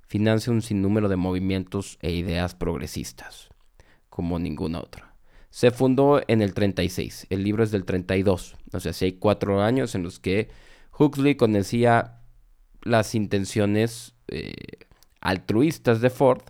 [0.05, 3.49] financia un sinnúmero de movimientos e ideas progresistas,
[4.09, 5.15] como ninguna otra.
[5.49, 9.61] Se fundó en el 36, el libro es del 32, o sea, si hay cuatro
[9.61, 10.49] años en los que
[10.97, 12.21] Huxley conocía
[12.81, 14.53] las intenciones eh,
[15.21, 16.41] altruistas de Ford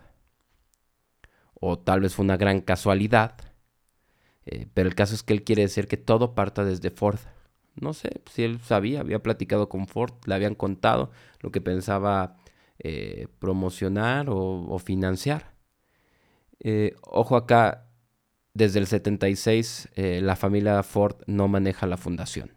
[1.54, 3.36] o tal vez fue una gran casualidad,
[4.44, 7.18] eh, pero el caso es que él quiere decir que todo parta desde Ford.
[7.74, 12.36] No sé si él sabía, había platicado con Ford, le habían contado lo que pensaba
[12.78, 15.54] eh, promocionar o, financiar.
[16.60, 17.88] Eh, ojo acá,
[18.54, 22.56] desde el 76 la familia Ford no maneja la fundación.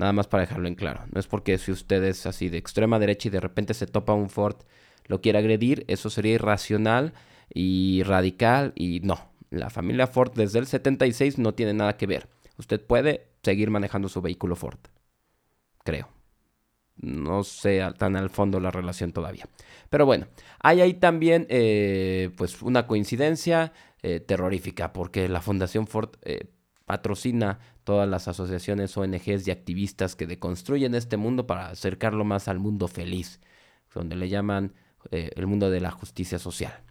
[0.00, 1.04] Nada más para dejarlo en claro.
[1.12, 4.14] No es porque si usted es así de extrema derecha y de repente se topa
[4.14, 4.56] un Ford,
[5.04, 7.12] lo quiere agredir, eso sería irracional
[7.52, 9.30] y radical y no.
[9.50, 12.28] La familia Ford desde el 76 no tiene nada que ver.
[12.56, 14.78] Usted puede seguir manejando su vehículo Ford.
[15.84, 16.08] Creo.
[17.00, 19.48] No sé tan al fondo la relación todavía.
[19.88, 20.26] Pero bueno,
[20.62, 26.50] hay ahí también eh, pues una coincidencia eh, terrorífica porque la Fundación Ford eh,
[26.84, 32.58] patrocina todas las asociaciones, ONGs y activistas que deconstruyen este mundo para acercarlo más al
[32.58, 33.40] mundo feliz,
[33.94, 34.74] donde le llaman
[35.10, 36.82] el mundo de la justicia social.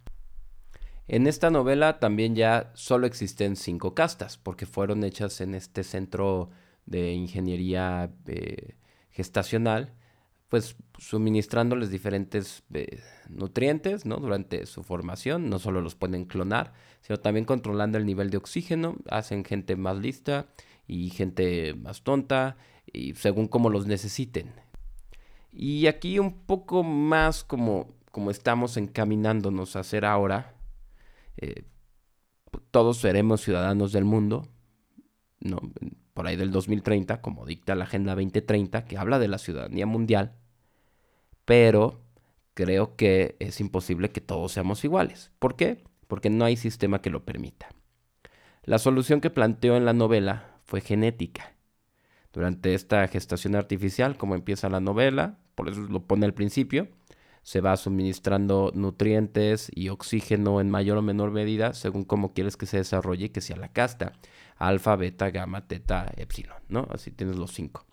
[1.06, 6.50] En esta novela también ya solo existen cinco castas, porque fueron hechas en este centro
[6.86, 8.10] de ingeniería
[9.10, 9.94] gestacional
[10.50, 14.16] pues suministrándoles diferentes eh, nutrientes, ¿no?
[14.16, 18.96] Durante su formación, no solo los pueden clonar, sino también controlando el nivel de oxígeno,
[19.08, 20.48] hacen gente más lista
[20.88, 22.56] y gente más tonta,
[22.92, 24.52] y según como los necesiten.
[25.52, 30.56] Y aquí un poco más como, como estamos encaminándonos a hacer ahora,
[31.36, 31.62] eh,
[32.72, 34.48] todos seremos ciudadanos del mundo,
[35.38, 35.60] ¿no?
[36.20, 40.34] Por ahí del 2030, como dicta la Agenda 2030, que habla de la ciudadanía mundial,
[41.46, 42.02] pero
[42.52, 45.32] creo que es imposible que todos seamos iguales.
[45.38, 45.82] ¿Por qué?
[46.08, 47.70] Porque no hay sistema que lo permita.
[48.64, 51.54] La solución que planteó en la novela fue genética.
[52.34, 56.88] Durante esta gestación artificial, como empieza la novela, por eso lo pone al principio,
[57.42, 62.66] se va suministrando nutrientes y oxígeno en mayor o menor medida según cómo quieres que
[62.66, 64.12] se desarrolle y que sea la casta.
[64.60, 66.86] Alfa, beta, gamma, teta, epsilon, ¿no?
[66.90, 67.86] Así tienes los cinco.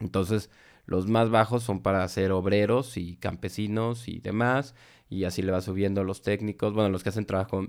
[0.00, 0.50] Entonces,
[0.84, 4.74] los más bajos son para ser obreros y campesinos y demás,
[5.08, 7.66] y así le va subiendo los técnicos, bueno, los que hacen trabajo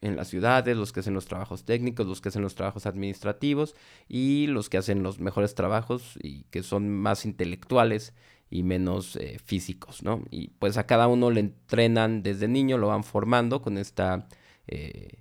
[0.00, 3.76] en las ciudades, los que hacen los trabajos técnicos, los que hacen los trabajos administrativos
[4.08, 8.14] y los que hacen los mejores trabajos y que son más intelectuales
[8.50, 10.24] y menos eh, físicos, ¿no?
[10.30, 14.26] Y pues a cada uno le entrenan desde niño, lo van formando con esta
[14.66, 15.20] eh,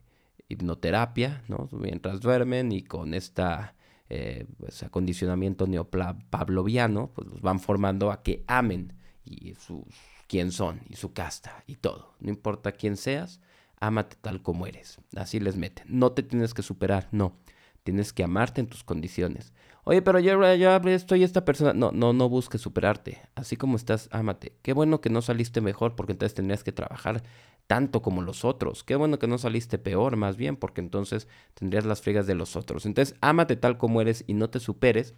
[0.49, 1.69] hipnoterapia, ¿no?
[1.71, 3.75] Mientras duermen y con esta
[4.09, 9.85] eh, pues, acondicionamiento neopavloviano, pues los van formando a que amen y sus
[10.27, 12.13] quién son y su casta y todo.
[12.19, 13.41] No importa quién seas,
[13.79, 14.99] ámate tal como eres.
[15.15, 15.85] Así les meten.
[15.89, 17.37] No te tienes que superar, no.
[17.83, 19.53] Tienes que amarte en tus condiciones.
[19.83, 21.73] Oye, pero yo ya estoy esta persona.
[21.73, 23.21] No, no, no busques superarte.
[23.33, 24.53] Así como estás, ámate.
[24.61, 27.23] Qué bueno que no saliste mejor porque entonces tendrías que trabajar
[27.69, 28.83] tanto como los otros.
[28.83, 32.55] Qué bueno que no saliste peor, más bien, porque entonces tendrías las friegas de los
[32.55, 32.87] otros.
[32.87, 35.13] Entonces, ámate tal como eres y no te superes.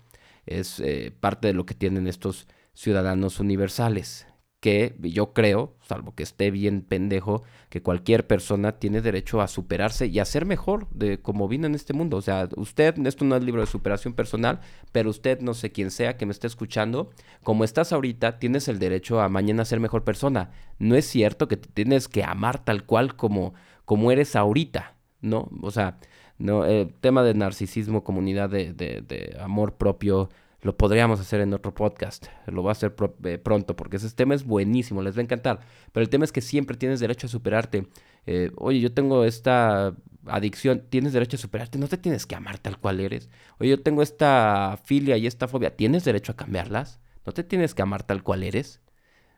[0.46, 4.28] Es eh, parte de lo que tienen estos ciudadanos universales
[4.62, 10.06] que yo creo, salvo que esté bien pendejo, que cualquier persona tiene derecho a superarse
[10.06, 12.18] y a ser mejor de como vino en este mundo.
[12.18, 15.90] O sea, usted, esto no es libro de superación personal, pero usted, no sé quién
[15.90, 17.10] sea que me esté escuchando,
[17.44, 20.52] como estás ahorita, tienes el derecho a mañana ser mejor persona.
[20.78, 25.50] No es cierto que te tienes que amar tal cual como, como eres ahorita, ¿no?
[25.64, 25.98] O sea,
[26.38, 30.30] no, el tema de narcisismo, comunidad de, de amor propio,
[30.62, 32.28] lo podríamos hacer en otro podcast.
[32.46, 32.94] Lo voy a hacer
[33.24, 35.60] eh, pronto porque ese tema es buenísimo, les va a encantar.
[35.92, 37.88] Pero el tema es que siempre tienes derecho a superarte.
[38.28, 39.96] Eh, oye, yo tengo esta
[40.28, 43.30] adicción, tienes derecho a superarte, no te tienes que amar tal cual eres.
[43.60, 47.00] Oye, yo tengo esta filia y esta fobia, ¿tienes derecho a cambiarlas?
[47.26, 48.82] No te tienes que amar tal cual eres.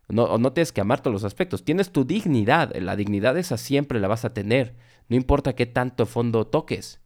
[0.10, 1.64] No, no tienes que amar todos los aspectos.
[1.64, 2.76] Tienes tu dignidad.
[2.76, 4.76] La dignidad esa siempre la vas a tener.
[5.08, 7.00] No importa qué tanto fondo toques.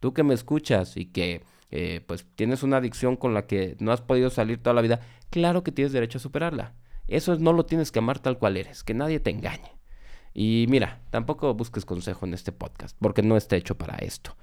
[0.00, 1.42] Tú que me escuchas y que
[1.74, 5.00] eh, pues tienes una adicción con la que no has podido salir toda la vida,
[5.30, 6.74] claro que tienes derecho a superarla.
[7.08, 9.72] Eso no lo tienes que amar tal cual eres, que nadie te engañe.
[10.34, 14.36] Y mira, tampoco busques consejo en este podcast, porque no está hecho para esto.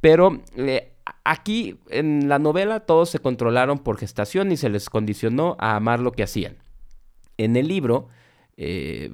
[0.00, 0.92] Pero eh,
[1.24, 5.98] aquí en la novela todos se controlaron por gestación y se les condicionó a amar
[5.98, 6.56] lo que hacían.
[7.36, 8.08] En el libro
[8.56, 9.12] eh,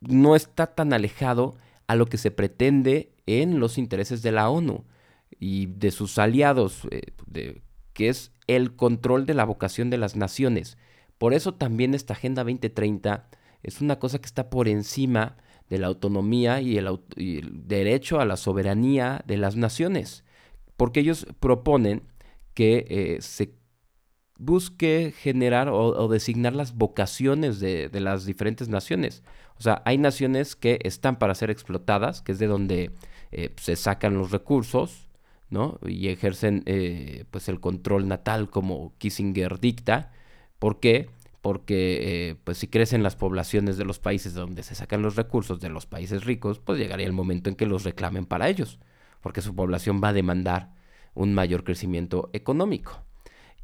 [0.00, 4.84] no está tan alejado a lo que se pretende en los intereses de la ONU
[5.38, 7.60] y de sus aliados, eh,
[7.92, 10.76] que es el control de la vocación de las naciones.
[11.18, 13.28] Por eso también esta Agenda 2030
[13.62, 15.36] es una cosa que está por encima
[15.68, 16.98] de la autonomía y el,
[17.66, 20.24] derecho a la soberanía de las naciones,
[20.76, 22.02] porque ellos proponen
[22.54, 23.54] que eh, se
[24.40, 29.22] busque generar o, designar las vocaciones de, las diferentes naciones.
[29.58, 32.90] O sea, hay naciones que están para ser explotadas, que es de donde
[33.30, 35.09] eh, se sacan los recursos,
[35.50, 35.78] ¿no?
[35.84, 40.12] Y ejercen eh, pues el control natal como Kissinger dicta.
[40.58, 41.10] ¿Por qué?
[41.42, 45.60] Porque eh, pues si crecen las poblaciones de los países donde se sacan los recursos
[45.60, 48.78] de los países ricos, pues llegaría el momento en que los reclamen para ellos,
[49.20, 50.74] porque su población va a demandar
[51.14, 53.04] un mayor crecimiento económico.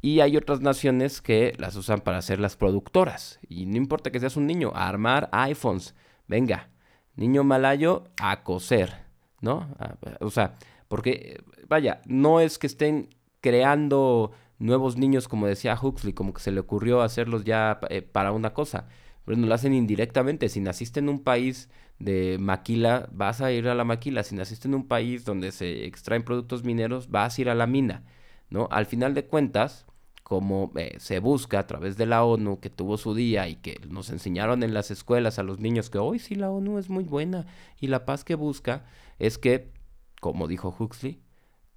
[0.01, 3.39] Y hay otras naciones que las usan para ser las productoras.
[3.47, 5.95] Y no importa que seas un niño, a armar iPhones.
[6.27, 6.69] Venga,
[7.15, 9.05] niño malayo, a coser,
[9.41, 9.75] ¿no?
[10.19, 10.55] o sea,
[10.87, 13.09] porque, vaya, no es que estén
[13.41, 18.31] creando nuevos niños, como decía Huxley, como que se le ocurrió hacerlos ya eh, para
[18.31, 18.87] una cosa.
[19.25, 20.49] Pero no lo hacen indirectamente.
[20.49, 21.69] Si naciste en un país
[21.99, 24.23] de maquila, vas a ir a la maquila.
[24.23, 27.67] Si naciste en un país donde se extraen productos mineros, vas a ir a la
[27.67, 28.03] mina.
[28.49, 28.69] ¿no?
[28.71, 29.85] Al final de cuentas,
[30.23, 33.79] como eh, se busca a través de la ONU, que tuvo su día y que
[33.87, 37.03] nos enseñaron en las escuelas a los niños que hoy sí la ONU es muy
[37.03, 37.45] buena
[37.79, 38.85] y la paz que busca
[39.19, 39.71] es que
[40.19, 41.21] como dijo Huxley,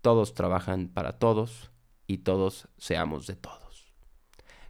[0.00, 1.70] todos trabajan para todos
[2.06, 3.94] y todos seamos de todos.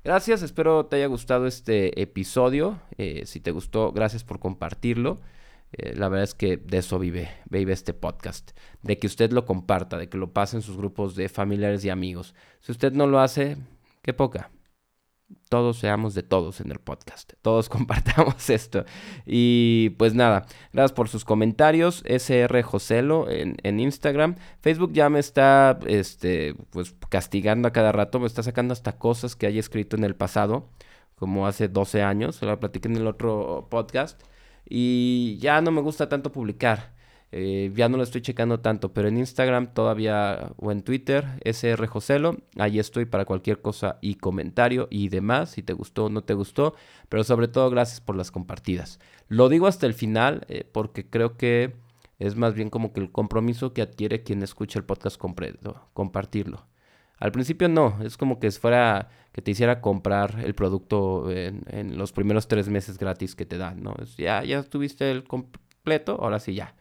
[0.03, 2.81] Gracias, espero te haya gustado este episodio.
[2.97, 5.21] Eh, si te gustó, gracias por compartirlo.
[5.73, 8.53] Eh, la verdad es que de eso vive, vive este podcast,
[8.83, 11.91] de que usted lo comparta, de que lo pase en sus grupos de familiares y
[11.91, 12.35] amigos.
[12.61, 13.57] Si usted no lo hace,
[14.03, 14.51] qué poca
[15.51, 17.33] todos seamos de todos en el podcast.
[17.43, 18.85] Todos compartamos esto.
[19.27, 22.03] Y pues nada, gracias por sus comentarios.
[22.07, 24.37] SR Joselo en, Instagram.
[24.61, 28.21] Facebook ya me está este, pues, castigando a cada rato.
[28.21, 30.69] Me está sacando hasta cosas que haya escrito en el pasado.
[31.17, 32.37] Como hace 12 años.
[32.37, 34.23] Se lo platiqué en el otro podcast.
[34.69, 36.93] Y ya no me gusta tanto publicar.
[37.33, 41.87] Eh, ya no lo estoy checando tanto, pero en Instagram todavía o en Twitter, SR
[41.87, 46.25] Joselo, ahí estoy para cualquier cosa y comentario y demás, si te gustó o no
[46.25, 46.75] te gustó,
[47.09, 48.99] pero sobre todo gracias por las compartidas.
[49.29, 51.77] Lo digo hasta el final eh, porque creo que
[52.19, 55.17] es más bien como que el compromiso que adquiere quien escucha el podcast
[55.93, 56.67] compartirlo.
[57.17, 61.97] Al principio no, es como que fuera que te hiciera comprar el producto en, en
[61.97, 63.95] los primeros tres meses gratis que te dan, ¿no?
[64.17, 66.75] ya, ya tuviste el completo, ahora sí ya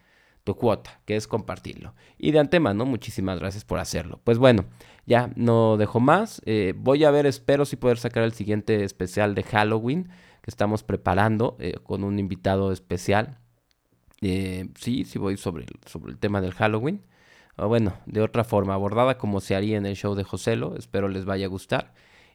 [0.56, 1.94] cuota, que es compartirlo.
[2.18, 4.20] Y de antemano, muchísimas gracias por hacerlo.
[4.24, 4.64] Pues bueno,
[5.06, 6.42] ya no dejo más.
[6.46, 10.08] Eh, voy a ver, espero si poder sacar el siguiente especial de Halloween
[10.42, 13.38] que estamos preparando eh, con un invitado especial.
[14.20, 17.02] Eh, sí, sí voy sobre, sobre el tema del Halloween.
[17.56, 20.76] O bueno, de otra forma, abordada como se haría en el show de Joselo.
[20.76, 21.92] Espero les vaya a gustar.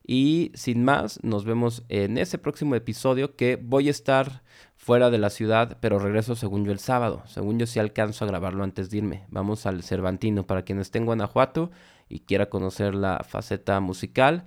[0.08, 4.44] Y sin más, nos vemos en ese próximo episodio que voy a estar
[4.86, 7.24] fuera de la ciudad, pero regreso según yo el sábado.
[7.26, 9.26] Según yo sí alcanzo a grabarlo antes de irme.
[9.30, 10.46] Vamos al Cervantino.
[10.46, 11.72] Para quien esté en Guanajuato
[12.08, 14.46] y quiera conocer la faceta musical,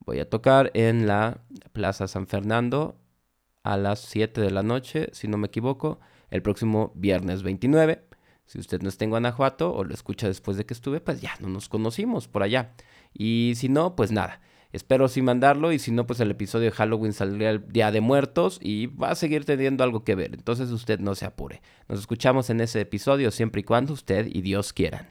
[0.00, 1.38] voy a tocar en la
[1.72, 3.00] Plaza San Fernando
[3.62, 8.04] a las 7 de la noche, si no me equivoco, el próximo viernes 29.
[8.44, 11.32] Si usted no está en Guanajuato o lo escucha después de que estuve, pues ya
[11.40, 12.74] no nos conocimos por allá.
[13.14, 14.42] Y si no, pues nada.
[14.72, 18.02] Espero sí mandarlo y si no, pues el episodio de Halloween saldría el Día de
[18.02, 20.34] Muertos y va a seguir teniendo algo que ver.
[20.34, 21.62] Entonces usted no se apure.
[21.88, 25.06] Nos escuchamos en ese episodio siempre y cuando usted y Dios quieran.